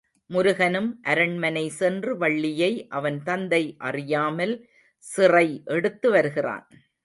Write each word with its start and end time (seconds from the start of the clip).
முருகனும் 0.29 0.99
அரண்மனை 1.03 1.69
சென்று 1.69 2.17
வள்ளியை 2.17 2.71
அவன் 2.89 3.19
தந்தை 3.23 3.63
அறியாமல் 3.77 4.55
சிறை 5.05 5.61
எடுத்து 5.65 6.09
வருகிறான். 6.11 6.67